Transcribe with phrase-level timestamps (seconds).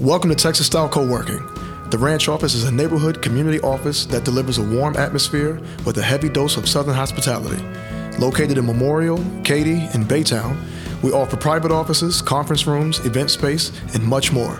[0.00, 1.44] Welcome to Texas Style Co-working.
[1.90, 6.02] The Ranch office is a neighborhood community office that delivers a warm atmosphere with a
[6.04, 7.60] heavy dose of Southern hospitality.
[8.16, 10.56] Located in Memorial, Katy, and Baytown,
[11.02, 14.54] we offer private offices, conference rooms, event space, and much more.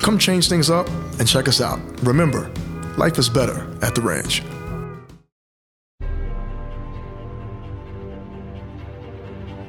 [0.00, 0.86] Come change things up
[1.18, 1.80] and check us out.
[2.02, 2.52] Remember,
[2.98, 4.42] life is better at the ranch.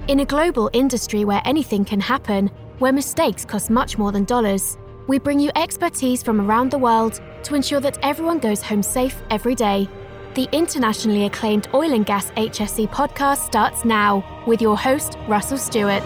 [0.10, 4.78] In a global industry where anything can happen, where mistakes cost much more than dollars,
[5.08, 9.22] we bring you expertise from around the world to ensure that everyone goes home safe
[9.30, 9.88] every day.
[10.36, 16.04] The internationally acclaimed Oil and Gas HSE podcast starts now with your host, Russell Stewart.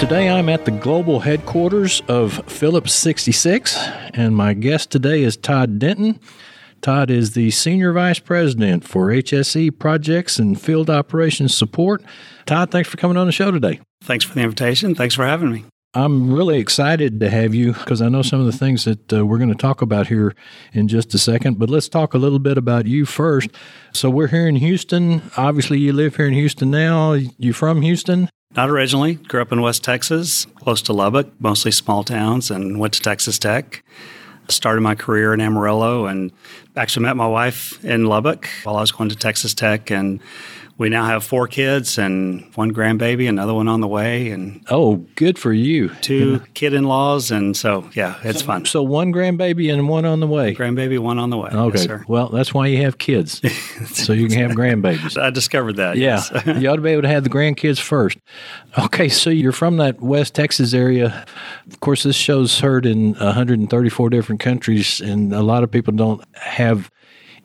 [0.00, 3.76] Today I'm at the global headquarters of Phillips 66,
[4.14, 6.20] and my guest today is Todd Denton.
[6.80, 12.04] Todd is the Senior Vice President for HSE Projects and Field Operations Support.
[12.46, 13.80] Todd, thanks for coming on the show today.
[14.02, 14.94] Thanks for the invitation.
[14.94, 15.64] Thanks for having me.
[15.94, 19.24] I'm really excited to have you because I know some of the things that uh,
[19.24, 20.34] we're going to talk about here
[20.74, 21.58] in just a second.
[21.58, 23.50] But let's talk a little bit about you first.
[23.92, 25.22] So, we're here in Houston.
[25.36, 27.14] Obviously, you live here in Houston now.
[27.14, 28.28] You from Houston?
[28.54, 29.14] Not originally.
[29.14, 33.38] Grew up in West Texas, close to Lubbock, mostly small towns, and went to Texas
[33.38, 33.82] Tech.
[34.48, 36.32] Started my career in Amarillo and
[36.76, 39.90] actually met my wife in Lubbock while I was going to Texas Tech.
[39.90, 40.20] And
[40.78, 44.96] we now have four kids and one grandbaby, another one on the way, and oh,
[45.16, 45.88] good for you!
[46.00, 46.46] Two yeah.
[46.54, 48.64] kid-in-laws, and so yeah, it's fun.
[48.64, 50.54] So one grandbaby and one on the way.
[50.54, 51.50] Grandbaby, one on the way.
[51.50, 53.40] Okay, yes, well, that's why you have kids,
[53.88, 55.20] so you can have grandbabies.
[55.20, 55.96] I discovered that.
[55.96, 56.46] Yeah, yes.
[56.62, 58.18] you ought to be able to have the grandkids first.
[58.78, 61.26] Okay, so you're from that West Texas area.
[61.66, 66.22] Of course, this show's heard in 134 different countries, and a lot of people don't
[66.36, 66.88] have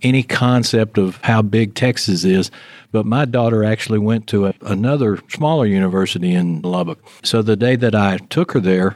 [0.04, 2.52] any concept of how big Texas is.
[2.92, 7.00] But my daughter actually went to a, another smaller university in Lubbock.
[7.24, 8.96] So the day that I took her there,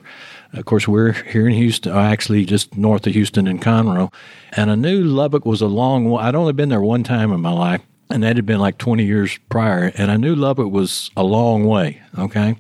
[0.53, 4.13] of course, we're here in Houston, uh, actually just north of Houston in Conroe.
[4.52, 7.51] And I knew Lubbock was a long I'd only been there one time in my
[7.51, 9.91] life, and that had been like 20 years prior.
[9.95, 12.56] And I knew Lubbock was a long way, okay?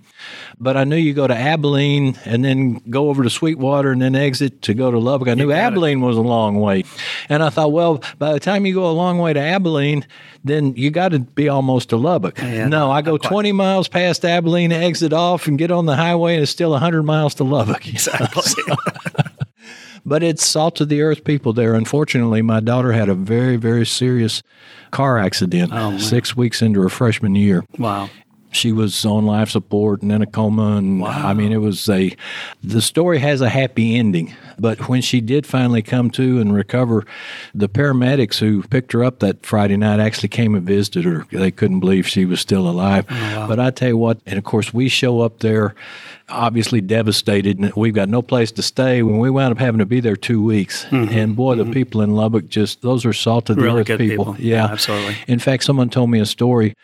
[0.59, 4.15] But I knew you go to Abilene and then go over to Sweetwater and then
[4.15, 5.27] exit to go to Lubbock.
[5.29, 6.05] I knew Abilene it.
[6.05, 6.83] was a long way.
[7.29, 10.05] And I thought, well, by the time you go a long way to Abilene,
[10.43, 12.37] then you got to be almost to Lubbock.
[12.39, 16.33] Yeah, no, I go 20 miles past Abilene, exit off, and get on the highway,
[16.33, 17.87] and it's still 100 miles to Lubbock.
[17.97, 18.63] Exactly.
[20.07, 21.75] but it's salt of the earth people there.
[21.75, 24.41] Unfortunately, my daughter had a very, very serious
[24.89, 27.65] car accident oh, six weeks into her freshman year.
[27.77, 28.09] Wow
[28.51, 31.27] she was on life support and in a coma and wow.
[31.27, 32.15] i mean it was a
[32.63, 37.05] the story has a happy ending but when she did finally come to and recover
[37.53, 41.51] the paramedics who picked her up that friday night actually came and visited her they
[41.51, 43.47] couldn't believe she was still alive oh, wow.
[43.47, 45.75] but i tell you what and of course we show up there
[46.29, 49.85] obviously devastated and we've got no place to stay when we wound up having to
[49.85, 51.09] be there two weeks mm-hmm.
[51.17, 51.71] and boy the mm-hmm.
[51.71, 54.33] people in lubbock just those are salted really earth people.
[54.33, 54.65] people yeah.
[54.65, 56.75] yeah absolutely in fact someone told me a story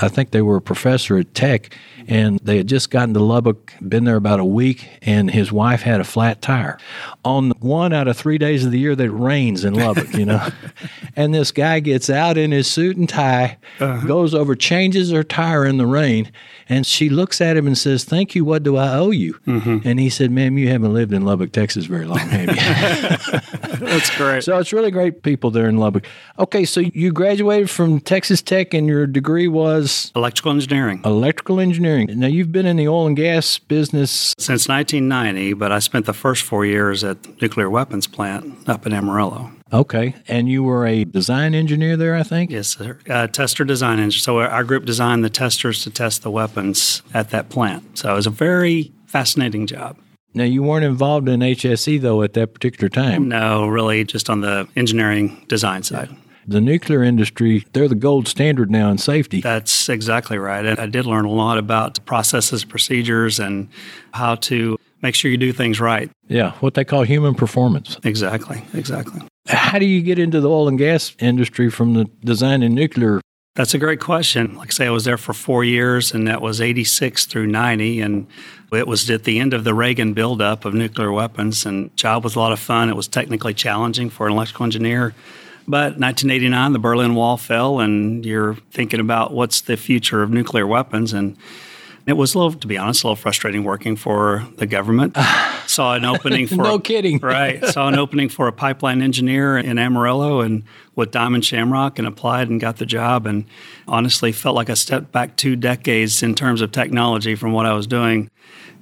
[0.00, 3.74] I think they were a professor at Tech, and they had just gotten to Lubbock,
[3.86, 6.78] been there about a week, and his wife had a flat tire.
[7.24, 10.24] On one out of three days of the year that it rains in Lubbock, you
[10.26, 10.48] know.
[11.16, 14.06] and this guy gets out in his suit and tie, uh-huh.
[14.06, 16.30] goes over, changes her tire in the rain,
[16.68, 19.34] and she looks at him and says, Thank you, what do I owe you?
[19.46, 19.88] Mm-hmm.
[19.88, 23.40] And he said, Ma'am, you haven't lived in Lubbock, Texas very long, have you?
[23.86, 24.44] That's great.
[24.44, 26.06] So it's really great people there in Lubbock.
[26.38, 31.00] Okay, so you graduated from Texas Tech and your degree was electrical engineering.
[31.04, 32.08] Electrical engineering.
[32.18, 36.12] Now you've been in the oil and gas business since 1990, but I spent the
[36.12, 39.52] first four years at nuclear weapons plant up in Amarillo.
[39.72, 40.14] Okay.
[40.28, 42.50] And you were a design engineer there, I think?
[42.50, 42.98] Yes, sir.
[43.08, 44.20] Uh, tester design engineer.
[44.20, 47.98] So our group designed the testers to test the weapons at that plant.
[47.98, 49.96] So it was a very fascinating job.
[50.32, 53.28] Now, you weren't involved in HSE, though, at that particular time?
[53.28, 56.08] No, really, just on the engineering design side.
[56.08, 56.16] Yeah.
[56.46, 59.40] The nuclear industry, they're the gold standard now in safety.
[59.40, 60.64] That's exactly right.
[60.64, 63.68] And I did learn a lot about processes, procedures, and
[64.12, 66.10] how to make sure you do things right.
[66.28, 67.98] Yeah, what they call human performance.
[68.04, 69.22] Exactly, exactly.
[69.46, 73.20] How do you get into the oil and gas industry from the design in nuclear?
[73.56, 74.56] That's a great question.
[74.56, 78.00] Like I say, I was there for four years, and that was 86 through 90.
[78.00, 78.26] And
[78.72, 82.36] it was at the end of the Reagan buildup of nuclear weapons, and job was
[82.36, 82.88] a lot of fun.
[82.88, 85.14] It was technically challenging for an electrical engineer.
[85.66, 90.66] But 1989, the Berlin Wall fell, and you're thinking about what's the future of nuclear
[90.66, 91.12] weapons.
[91.12, 91.36] And
[92.06, 95.16] it was a little, to be honest, a little frustrating working for the government.
[95.80, 97.18] saw an opening for no kidding.
[97.22, 97.64] right.
[97.64, 100.62] Saw an opening for a pipeline engineer in Amarillo and
[100.94, 103.26] with Diamond Shamrock and applied and got the job.
[103.26, 103.46] And
[103.88, 107.72] honestly, felt like I stepped back two decades in terms of technology from what I
[107.72, 108.30] was doing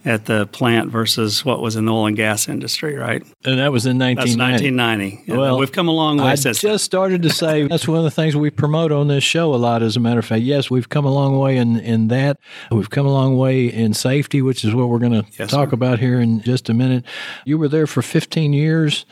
[0.04, 3.22] at the plant versus what was in the oil and gas industry, right?
[3.44, 4.14] And that was in 1990.
[4.14, 5.32] That's 1990.
[5.36, 8.10] Well, we've come a long way I just started to say that's one of the
[8.10, 9.82] things we promote on this show a lot.
[9.82, 12.38] As a matter of fact, yes, we've come a long way in in that.
[12.70, 15.70] We've come a long way in safety, which is what we're going to Yes, talk
[15.70, 15.74] sir.
[15.74, 17.04] about here in just a minute.
[17.44, 19.04] You were there for 15 years.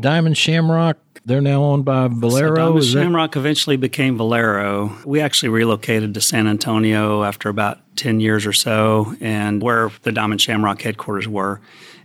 [0.00, 2.54] Diamond Shamrock, they're now owned by Valero.
[2.56, 4.92] Diamond is that- Shamrock eventually became Valero.
[5.04, 10.12] We actually relocated to San Antonio after about 10 years or so, and where the
[10.12, 11.60] Diamond Shamrock headquarters were.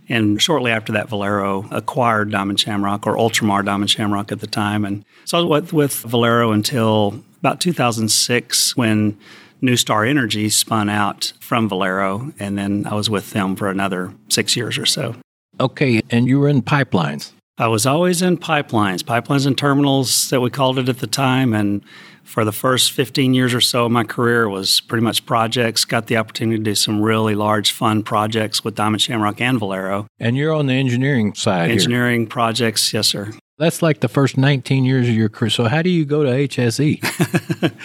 [0.08, 4.84] And shortly after that, Valero acquired Diamond Shamrock or Ultramar Diamond Shamrock at the time.
[4.84, 9.16] And so I was with, with Valero until about 2006 when
[9.62, 12.32] NuStar Energy spun out from Valero.
[12.40, 15.14] And then I was with them for another six years or so.
[15.60, 17.32] okay, and you were in pipelines.
[17.60, 21.52] I was always in pipelines, pipelines and terminals that we called it at the time.
[21.52, 21.82] And
[22.24, 25.84] for the first 15 years or so of my career was pretty much projects.
[25.84, 30.06] Got the opportunity to do some really large, fun projects with Diamond Shamrock and Valero.
[30.18, 31.72] And you're on the engineering side here.
[31.74, 33.30] Engineering projects, yes, sir.
[33.58, 35.50] That's like the first 19 years of your career.
[35.50, 36.30] So how do you go to?
[36.30, 37.72] HSE?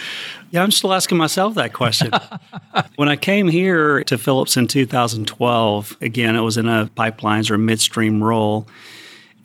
[0.52, 2.10] Yeah, I'm still asking myself that question.
[2.96, 7.58] when I came here to Phillips in 2012, again, it was in a pipelines or
[7.58, 8.68] midstream role.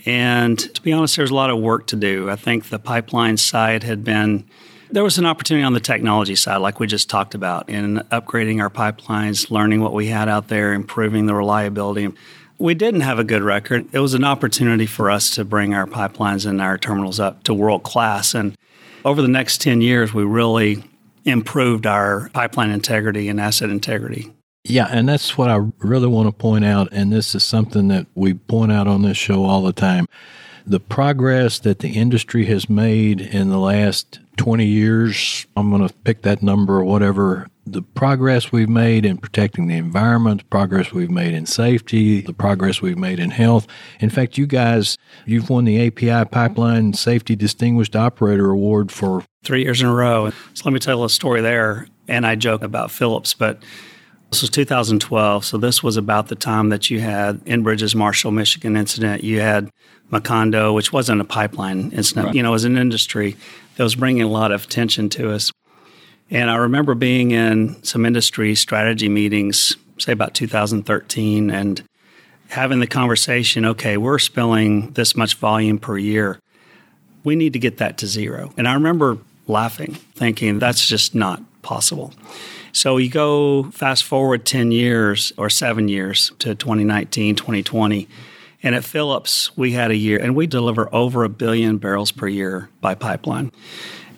[0.05, 2.29] And to be honest, there's a lot of work to do.
[2.29, 4.45] I think the pipeline side had been,
[4.89, 8.61] there was an opportunity on the technology side, like we just talked about, in upgrading
[8.61, 12.09] our pipelines, learning what we had out there, improving the reliability.
[12.57, 13.87] We didn't have a good record.
[13.91, 17.53] It was an opportunity for us to bring our pipelines and our terminals up to
[17.53, 18.33] world class.
[18.33, 18.55] And
[19.05, 20.83] over the next 10 years, we really
[21.25, 24.31] improved our pipeline integrity and asset integrity.
[24.63, 26.89] Yeah, and that's what I really want to point out.
[26.91, 30.07] And this is something that we point out on this show all the time.
[30.65, 35.93] The progress that the industry has made in the last 20 years, I'm going to
[35.93, 37.47] pick that number or whatever.
[37.65, 42.33] The progress we've made in protecting the environment, the progress we've made in safety, the
[42.33, 43.65] progress we've made in health.
[43.99, 49.63] In fact, you guys, you've won the API Pipeline Safety Distinguished Operator Award for Three
[49.63, 50.29] years in a row.
[50.53, 51.87] So let me tell a story there.
[52.07, 53.63] And I joke about Phillips, but
[54.31, 55.45] this was 2012.
[55.45, 59.23] So this was about the time that you had Enbridge's Marshall, Michigan incident.
[59.23, 59.69] You had
[60.11, 63.35] Macondo, which wasn't a pipeline incident, you know, it was an industry
[63.75, 65.51] that was bringing a lot of attention to us.
[66.29, 71.83] And I remember being in some industry strategy meetings, say about 2013, and
[72.47, 76.39] having the conversation okay, we're spilling this much volume per year.
[77.23, 78.53] We need to get that to zero.
[78.57, 79.17] And I remember
[79.47, 82.13] laughing, thinking that's just not possible.
[82.73, 88.07] So you go fast forward 10 years or seven years to 2019, 2020.
[88.63, 92.27] And at Phillips, we had a year, and we deliver over a billion barrels per
[92.27, 93.51] year by pipeline.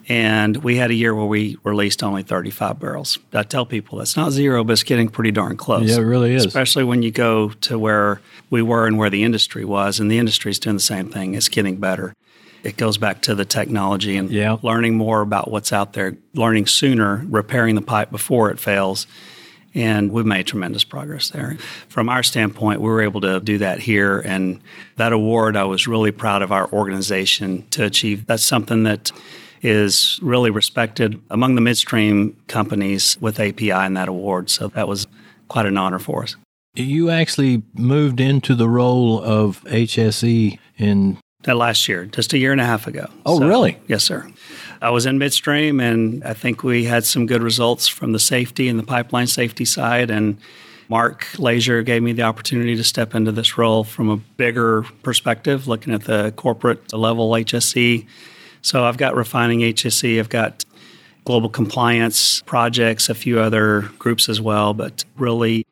[0.10, 3.18] And we had a year where we released only 35 barrels.
[3.32, 5.90] I tell people that's not zero, but it's getting pretty darn close.
[5.90, 6.46] Yeah, it really is.
[6.46, 8.20] Especially when you go to where
[8.50, 11.36] we were and where the industry was, and the industry is doing the same thing.
[11.36, 12.14] It's getting better.
[12.64, 14.58] It goes back to the technology and Yeah.
[14.62, 19.06] learning more about what's out there, learning sooner, repairing the pipe before it fails.
[19.76, 21.58] And we've made tremendous progress there.
[21.90, 24.20] From our standpoint, we were able to do that here.
[24.24, 24.60] And
[24.98, 28.28] that award, I was really proud of our organization to achieve.
[28.28, 29.12] That's something that
[29.64, 34.50] is really respected among the midstream companies with API in that award.
[34.52, 35.08] So that was
[35.48, 36.36] quite an honor for us.
[36.76, 42.54] You actually moved into the role of HSE in That last year, just a year
[42.54, 43.10] and a half ago.
[43.26, 43.78] Oh, really?
[43.88, 44.32] Yes, sir.
[44.82, 48.70] I was in midstream, and I think we had some good results from the safety
[48.70, 50.10] and the pipeline safety side.
[50.10, 50.38] And
[50.88, 55.68] Mark Lashier gave me the opportunity to step into this role from a bigger perspective,
[55.68, 58.06] looking at the corporate level HSE.
[58.62, 60.64] So I've got refining HSE, I've got
[61.26, 65.66] global compliance projects, a few other groups as well, but really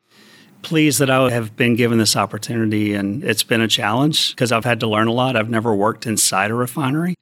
[0.62, 2.94] pleased that I have been given this opportunity.
[2.94, 5.36] And it's been a challenge because I've had to learn a lot.
[5.36, 7.16] I've never worked inside a refinery.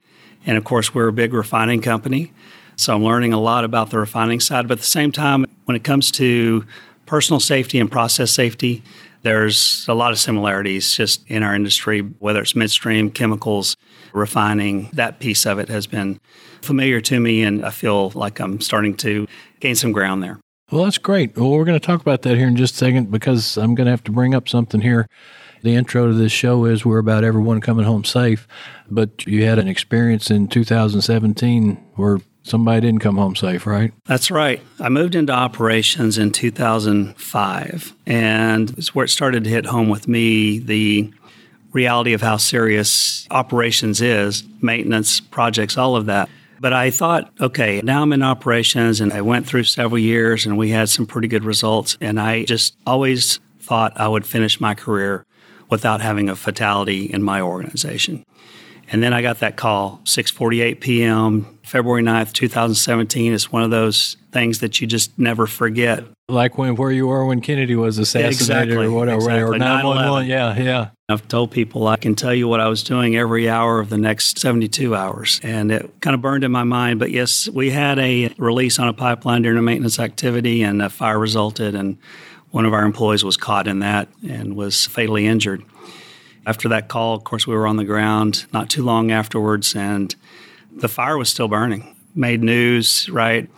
[0.46, 2.32] And of course, we're a big refining company.
[2.76, 4.68] So I'm learning a lot about the refining side.
[4.68, 6.64] But at the same time, when it comes to
[7.04, 8.82] personal safety and process safety,
[9.22, 13.76] there's a lot of similarities just in our industry, whether it's midstream, chemicals,
[14.14, 14.88] refining.
[14.94, 16.20] That piece of it has been
[16.62, 19.26] familiar to me, and I feel like I'm starting to
[19.60, 20.40] gain some ground there.
[20.70, 21.36] Well, that's great.
[21.36, 23.86] Well, we're going to talk about that here in just a second because I'm going
[23.86, 25.08] to have to bring up something here.
[25.62, 28.48] The intro to this show is we're about everyone coming home safe,
[28.90, 33.92] but you had an experience in 2017 where Somebody didn't come home safe, right?
[34.06, 34.62] That's right.
[34.78, 40.08] I moved into operations in 2005, and it's where it started to hit home with
[40.08, 41.12] me the
[41.72, 46.30] reality of how serious operations is, maintenance, projects, all of that.
[46.60, 50.58] But I thought, okay, now I'm in operations and I went through several years and
[50.58, 51.96] we had some pretty good results.
[52.02, 55.24] And I just always thought I would finish my career
[55.70, 58.24] without having a fatality in my organization.
[58.92, 63.32] And then I got that call, 6:48 p.m., February 9th, 2017.
[63.32, 66.04] It's one of those things that you just never forget.
[66.28, 69.56] Like when where you were when Kennedy was assassinated exactly, or whatever, exactly.
[69.56, 70.28] or 911.
[70.28, 70.90] Yeah, yeah.
[71.08, 73.98] I've told people I can tell you what I was doing every hour of the
[73.98, 75.40] next 72 hours.
[75.42, 77.00] And it kind of burned in my mind.
[77.00, 80.90] But yes, we had a release on a pipeline during a maintenance activity, and a
[80.90, 81.98] fire resulted, and
[82.50, 85.64] one of our employees was caught in that and was fatally injured.
[86.46, 90.14] After that call, of course, we were on the ground not too long afterwards, and
[90.72, 91.94] the fire was still burning.
[92.14, 93.48] Made news, right?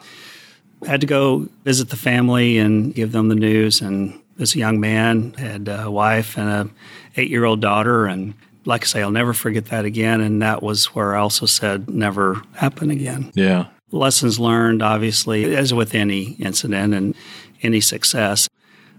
[0.85, 3.81] Had to go visit the family and give them the news.
[3.81, 6.69] And this young man had a wife and a
[7.17, 8.35] eight-year-old daughter, and
[8.65, 10.21] like I say, I'll never forget that again.
[10.21, 13.31] And that was where I also said, never happen again.
[13.35, 13.67] Yeah.
[13.91, 17.15] Lessons learned, obviously, as with any incident and
[17.63, 18.49] any success.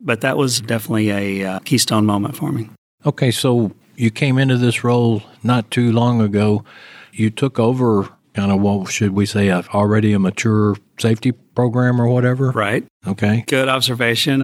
[0.02, 2.70] But that was definitely a uh, keystone moment for me.
[3.06, 6.64] Okay, so you came into this role not too long ago.
[7.12, 12.02] You took over kind of what should we say, a, already a mature safety program
[12.02, 12.50] or whatever?
[12.52, 12.86] Right.
[13.06, 13.44] Okay.
[13.48, 14.44] Good observation.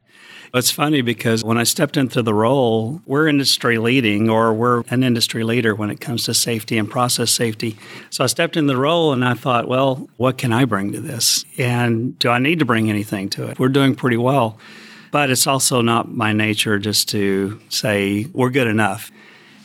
[0.53, 5.03] It's funny because when I stepped into the role, we're industry leading or we're an
[5.03, 7.77] industry leader when it comes to safety and process safety.
[8.09, 11.01] So I stepped in the role and I thought, well, what can I bring to
[11.01, 11.45] this?
[11.57, 13.59] And do I need to bring anything to it?
[13.59, 14.57] We're doing pretty well.
[15.11, 19.11] But it's also not my nature just to say we're good enough.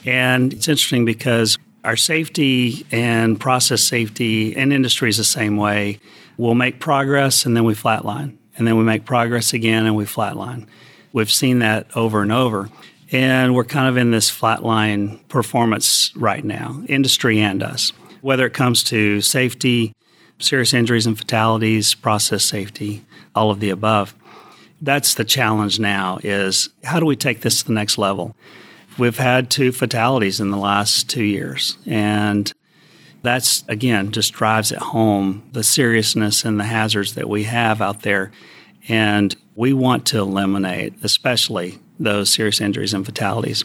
[0.04, 6.00] And it's interesting because our safety and process safety and industry is the same way.
[6.36, 8.36] We'll make progress and then we flatline.
[8.56, 10.66] And then we make progress again and we flatline.
[11.12, 12.70] We've seen that over and over.
[13.12, 18.54] And we're kind of in this flatline performance right now, industry and us, whether it
[18.54, 19.92] comes to safety,
[20.38, 24.14] serious injuries and fatalities, process safety, all of the above.
[24.80, 28.36] That's the challenge now is how do we take this to the next level?
[28.98, 31.78] We've had two fatalities in the last two years.
[31.86, 32.52] And
[33.22, 38.02] that's, again, just drives it home the seriousness and the hazards that we have out
[38.02, 38.30] there.
[38.88, 43.64] And we want to eliminate, especially those serious injuries and fatalities.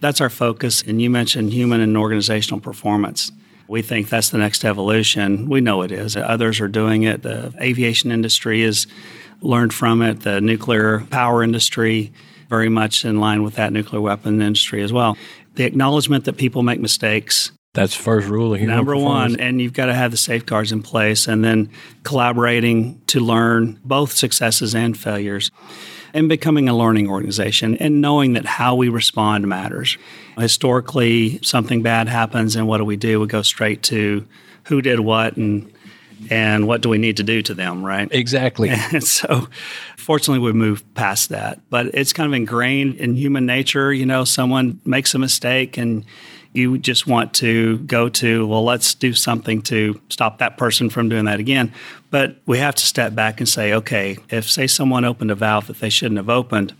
[0.00, 0.82] That's our focus.
[0.82, 3.32] And you mentioned human and organizational performance.
[3.68, 5.48] We think that's the next evolution.
[5.48, 6.16] We know it is.
[6.16, 7.22] Others are doing it.
[7.22, 8.86] The aviation industry has
[9.40, 12.12] learned from it, the nuclear power industry
[12.48, 15.16] very much in line with that nuclear weapon industry as well.
[15.54, 17.52] The acknowledgement that people make mistakes.
[17.72, 20.82] That's first rule of human Number one, and you've got to have the safeguards in
[20.82, 21.70] place, and then
[22.02, 25.52] collaborating to learn both successes and failures,
[26.12, 29.96] and becoming a learning organization, and knowing that how we respond matters.
[30.36, 33.20] Historically, something bad happens, and what do we do?
[33.20, 34.26] We go straight to
[34.64, 35.72] who did what and
[36.28, 38.08] and what do we need to do to them, right?
[38.10, 38.70] Exactly.
[38.92, 39.48] And so,
[39.96, 41.60] fortunately, we've moved past that.
[41.70, 43.92] But it's kind of ingrained in human nature.
[43.92, 46.04] You know, someone makes a mistake and
[46.52, 51.08] you just want to go to, well, let's do something to stop that person from
[51.08, 51.72] doing that again.
[52.10, 55.68] But we have to step back and say, okay, if, say, someone opened a valve
[55.68, 56.74] that they shouldn't have opened,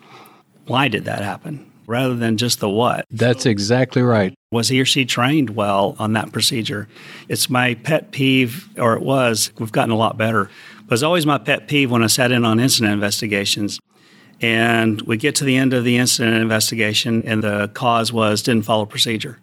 [0.66, 1.70] why did that happen?
[1.86, 3.04] Rather than just the what.
[3.10, 4.34] That's exactly right.
[4.52, 6.88] Was he or she trained well on that procedure?
[7.28, 10.50] It's my pet peeve, or it was, we've gotten a lot better.
[10.86, 13.78] But it's always my pet peeve when I sat in on incident investigations.
[14.40, 18.64] And we get to the end of the incident investigation, and the cause was didn't
[18.64, 19.38] follow procedure.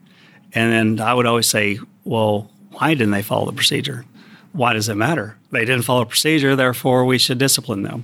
[0.51, 4.03] And then I would always say, well, why didn't they follow the procedure?
[4.51, 5.37] Why does it matter?
[5.51, 8.03] They didn't follow procedure, therefore we should discipline them.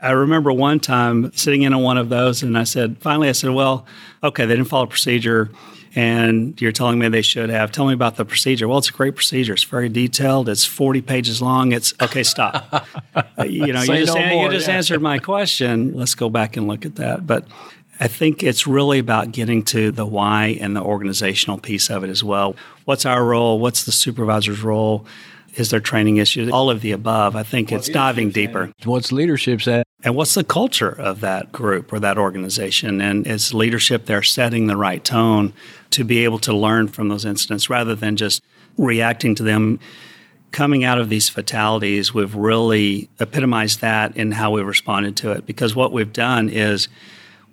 [0.00, 3.32] I remember one time sitting in on one of those, and I said, finally, I
[3.32, 3.86] said, well,
[4.22, 5.50] okay, they didn't follow procedure
[5.94, 7.70] and you're telling me they should have.
[7.70, 8.66] Tell me about the procedure.
[8.66, 9.52] Well, it's a great procedure.
[9.52, 10.48] It's very detailed.
[10.48, 11.72] It's 40 pages long.
[11.72, 12.22] It's okay.
[12.22, 12.86] Stop.
[13.46, 14.76] you know, you just, no more, you just yeah.
[14.76, 15.94] answered my question.
[15.94, 17.26] Let's go back and look at that.
[17.26, 17.46] But
[18.00, 22.10] I think it's really about getting to the why and the organizational piece of it
[22.10, 22.56] as well.
[22.86, 23.60] What's our role?
[23.60, 25.06] What's the supervisor's role?
[25.54, 26.50] Is there training issues?
[26.50, 27.36] All of the above.
[27.36, 28.72] I think it's diving deeper.
[28.84, 29.86] What's leadership's at?
[30.04, 33.00] And what's the culture of that group or that organization?
[33.00, 35.54] And is leadership there setting the right tone
[35.90, 38.42] to be able to learn from those incidents rather than just
[38.76, 39.80] reacting to them?
[40.50, 45.46] Coming out of these fatalities, we've really epitomized that in how we responded to it
[45.46, 46.86] because what we've done is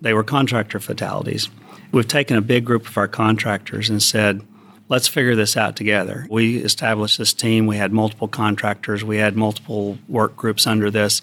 [0.02, 1.50] they were contractor fatalities.
[1.94, 4.46] We've taken a big group of our contractors and said,
[4.90, 6.28] let's figure this out together.
[6.30, 7.66] We established this team.
[7.66, 11.22] We had multiple contractors, we had multiple work groups under this.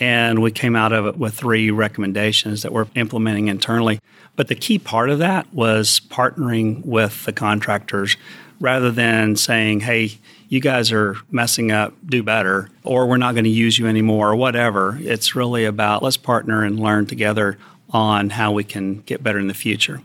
[0.00, 4.00] And we came out of it with three recommendations that we're implementing internally.
[4.34, 8.16] But the key part of that was partnering with the contractors
[8.58, 13.44] rather than saying, hey, you guys are messing up, do better, or we're not going
[13.44, 14.98] to use you anymore, or whatever.
[15.00, 17.58] It's really about let's partner and learn together
[17.90, 20.00] on how we can get better in the future.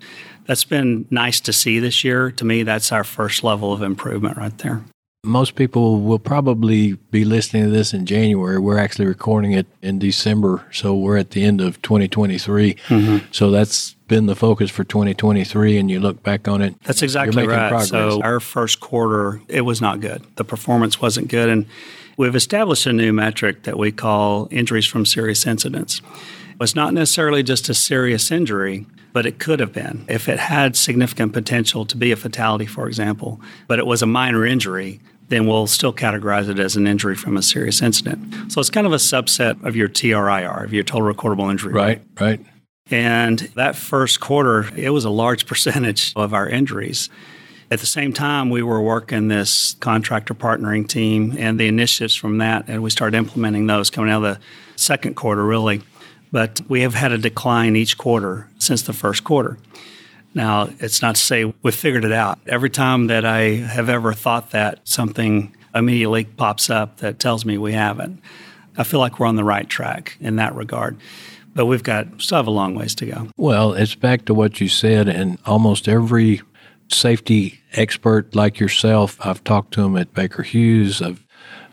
[0.45, 2.31] That's been nice to see this year.
[2.31, 4.83] To me, that's our first level of improvement right there
[5.25, 8.59] most people will probably be listening to this in January.
[8.59, 12.73] We're actually recording it in December, so we're at the end of 2023.
[12.73, 13.25] Mm-hmm.
[13.31, 16.75] So that's been the focus for 2023, and you look back on it.
[16.83, 17.69] That's exactly right.
[17.69, 17.89] Progress.
[17.89, 20.23] So our first quarter, it was not good.
[20.35, 21.65] The performance wasn't good, and
[22.17, 26.01] we've established a new metric that we call injuries from serious incidents.
[26.61, 30.75] It's not necessarily just a serious injury, but it could have been if it had
[30.75, 35.47] significant potential to be a fatality, for example, but it was a minor injury then
[35.47, 38.51] we'll still categorize it as an injury from a serious incident.
[38.51, 41.73] So it's kind of a subset of your TRIR, of your total recordable injury.
[41.73, 42.39] Right, right.
[42.91, 47.09] And that first quarter, it was a large percentage of our injuries.
[47.71, 52.37] At the same time, we were working this contractor partnering team and the initiatives from
[52.37, 54.41] that, and we started implementing those coming out of the
[54.75, 55.81] second quarter, really.
[56.31, 59.57] But we have had a decline each quarter since the first quarter.
[60.35, 62.39] Now, it's not to say we've figured it out.
[62.45, 67.57] Every time that I have ever thought that, something immediately pops up that tells me
[67.57, 68.21] we haven't.
[68.77, 70.97] I feel like we're on the right track in that regard.
[71.55, 73.29] But we've got still have a long ways to go.
[73.37, 76.41] Well, it's back to what you said, and almost every
[76.91, 81.24] safety expert like yourself, I've talked to them at Baker Hughes, I've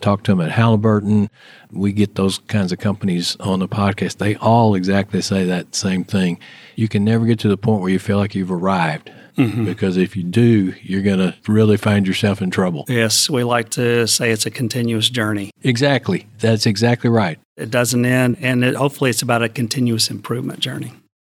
[0.02, 1.30] talked to them at Halliburton.
[1.70, 4.18] We get those kinds of companies on the podcast.
[4.18, 6.38] They all exactly say that same thing
[6.76, 9.10] you can never get to the point where you feel like you've arrived.
[9.36, 9.64] Mm-hmm.
[9.64, 12.84] Because if you do, you're going to really find yourself in trouble.
[12.86, 15.50] Yes, we like to say it's a continuous journey.
[15.62, 16.26] Exactly.
[16.38, 17.38] That's exactly right.
[17.56, 20.92] It doesn't end, and it, hopefully, it's about a continuous improvement journey.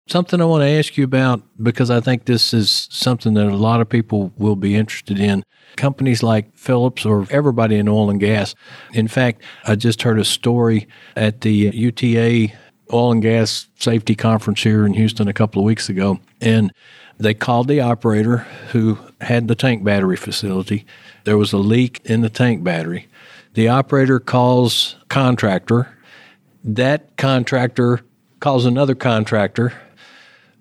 [0.07, 3.57] Something I want to ask you about because I think this is something that a
[3.57, 5.43] lot of people will be interested in.
[5.77, 8.55] Companies like Phillips or everybody in oil and gas.
[8.93, 12.53] In fact, I just heard a story at the UTA
[12.93, 16.71] oil and gas safety conference here in Houston a couple of weeks ago, and
[17.17, 18.39] they called the operator
[18.73, 20.85] who had the tank battery facility.
[21.25, 23.09] There was a leak in the tank battery.
[23.55, 25.97] The operator calls contractor.
[26.63, 28.03] That contractor
[28.41, 29.73] calls another contractor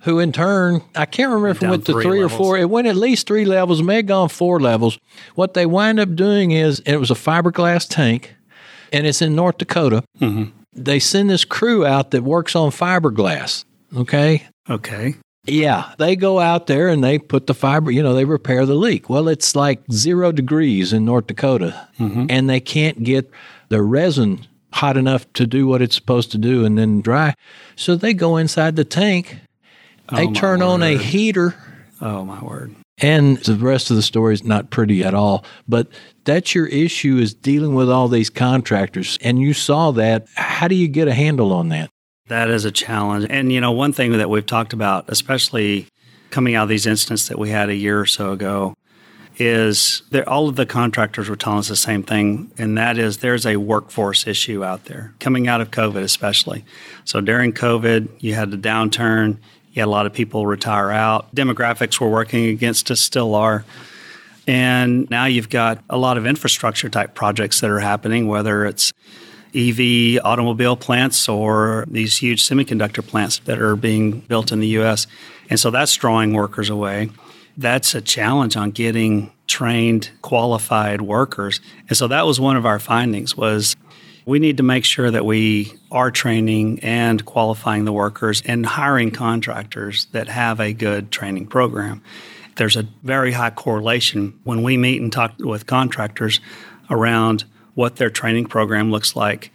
[0.03, 2.57] who in turn, I can't remember if it went to three, three or four.
[2.57, 4.97] It went at least three levels, may have gone four levels.
[5.35, 8.35] What they wind up doing is, it was a fiberglass tank,
[8.91, 10.03] and it's in North Dakota.
[10.19, 13.65] Mm-hmm they send this crew out that works on fiberglass.
[13.95, 14.47] Okay.
[14.69, 15.15] Okay.
[15.45, 18.75] Yeah, they go out there and they put the fiber, you know, they repair the
[18.75, 19.09] leak.
[19.09, 22.27] Well, it's like zero degrees in North Dakota, mm-hmm.
[22.29, 23.29] and they can't get
[23.67, 27.35] the resin hot enough to do what it's supposed to do and then dry.
[27.75, 29.41] So they go inside the tank,
[30.11, 30.65] they oh, turn word.
[30.65, 31.55] on a heater.
[32.01, 32.75] Oh, my word.
[32.99, 35.45] And the rest of the story is not pretty at all.
[35.67, 35.87] But
[36.25, 39.17] that's your issue is dealing with all these contractors.
[39.21, 40.27] And you saw that.
[40.35, 41.89] How do you get a handle on that?
[42.27, 43.27] That is a challenge.
[43.29, 45.87] And, you know, one thing that we've talked about, especially
[46.29, 48.73] coming out of these incidents that we had a year or so ago,
[49.37, 53.17] is that all of the contractors were telling us the same thing, and that is
[53.17, 56.63] there's a workforce issue out there coming out of COVID, especially.
[57.03, 59.37] So during COVID, you had the downturn,
[59.81, 61.33] had a lot of people retire out.
[61.35, 63.65] Demographics were working against us, still are.
[64.47, 68.91] And now you've got a lot of infrastructure type projects that are happening, whether it's
[69.55, 75.07] EV automobile plants or these huge semiconductor plants that are being built in the US.
[75.49, 77.09] And so that's drawing workers away.
[77.55, 81.61] That's a challenge on getting trained, qualified workers.
[81.87, 83.75] And so that was one of our findings was
[84.25, 89.11] we need to make sure that we are training and qualifying the workers and hiring
[89.11, 92.01] contractors that have a good training program.
[92.55, 96.39] There's a very high correlation when we meet and talk with contractors
[96.89, 99.51] around what their training program looks like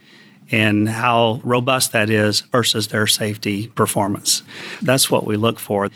[0.51, 4.43] and how robust that is versus their safety performance.
[4.81, 5.89] That's what we look for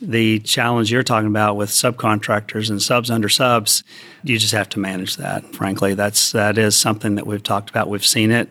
[0.00, 3.84] the challenge you're talking about with subcontractors and subs under subs,
[4.22, 5.44] you just have to manage that.
[5.54, 7.88] Frankly, that's that is something that we've talked about.
[7.88, 8.48] We've seen it.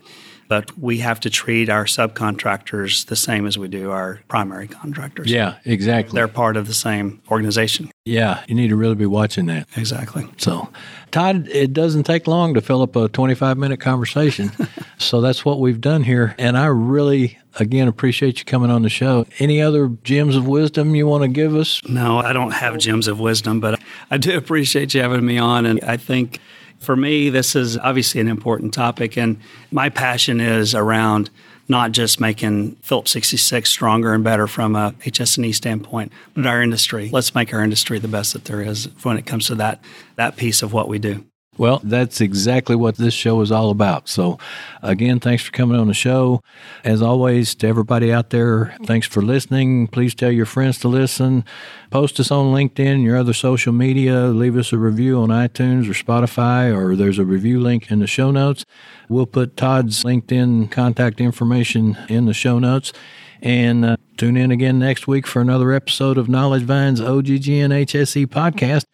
[0.50, 5.32] but we have to treat our subcontractors the same as we do our primary contractors.
[5.32, 6.16] Yeah, exactly.
[6.18, 7.92] They're part of the same organization.
[8.04, 9.68] Yeah, you need to really be watching that.
[9.78, 10.28] Exactly.
[10.38, 10.68] So,
[11.12, 14.52] Todd, it doesn't take long to fill up a 25 minute conversation.
[14.98, 16.34] so that's what we've done here.
[16.40, 19.26] And I really, again, appreciate you coming on the show.
[19.40, 21.82] Any other gems of wisdom you want to give us?
[21.88, 25.66] No, I don't have gems of wisdom, but I do appreciate you having me on.
[25.66, 26.40] And I think
[26.80, 29.18] for me, this is obviously an important topic.
[29.18, 29.38] And
[29.72, 31.30] my passion is around
[31.68, 37.10] not just making Phillips 66 stronger and better from a HS&E standpoint, but our industry.
[37.12, 39.80] Let's make our industry the best that there is when it comes to that
[40.16, 41.24] that piece of what we do.
[41.60, 44.08] Well, that's exactly what this show is all about.
[44.08, 44.40] So,
[44.82, 46.42] again, thanks for coming on the show.
[46.86, 49.88] As always, to everybody out there, thanks for listening.
[49.88, 51.44] Please tell your friends to listen.
[51.90, 54.28] Post us on LinkedIn, your other social media.
[54.28, 58.08] Leave us a review on iTunes or Spotify, or there's a review link in the
[58.08, 58.64] show notes.
[59.10, 62.94] We'll put Todd's LinkedIn contact information in the show notes.
[63.42, 68.28] And uh, tune in again next week for another episode of Knowledge Vine's OGGN HSE
[68.28, 68.86] podcast.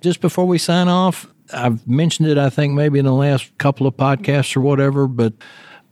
[0.00, 3.86] Just before we sign off, I've mentioned it, I think, maybe in the last couple
[3.86, 5.32] of podcasts or whatever, but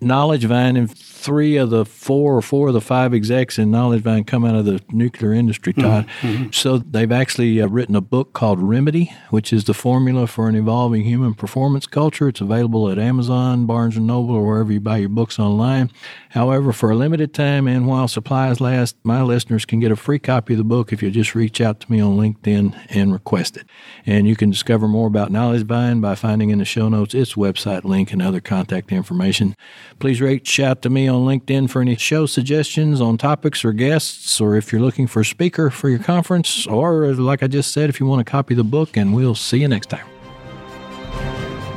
[0.03, 4.03] Knowledge Vine and three of the four or four of the five execs in Knowledge
[4.03, 6.07] Vine come out of the nuclear industry, Todd.
[6.21, 6.51] Mm-hmm.
[6.51, 10.57] So they've actually uh, written a book called Remedy, which is the formula for an
[10.57, 12.29] evolving human performance culture.
[12.29, 15.91] It's available at Amazon, Barnes and Noble, or wherever you buy your books online.
[16.31, 20.19] However, for a limited time and while supplies last, my listeners can get a free
[20.19, 23.57] copy of the book if you just reach out to me on LinkedIn and request
[23.57, 23.67] it.
[24.05, 27.35] And you can discover more about Knowledge Vine by finding in the show notes its
[27.35, 29.55] website link and other contact information.
[29.99, 34.41] Please reach out to me on LinkedIn for any show suggestions on topics or guests,
[34.41, 37.89] or if you're looking for a speaker for your conference, or like I just said,
[37.89, 40.07] if you want to copy the book, and we'll see you next time.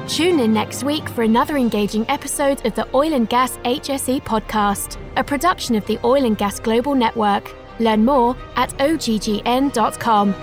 [0.07, 4.97] Tune in next week for another engaging episode of the Oil and Gas HSE podcast,
[5.17, 7.51] a production of the Oil and Gas Global Network.
[7.79, 10.33] Learn more at oggn.com.